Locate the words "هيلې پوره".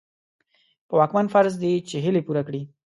2.05-2.41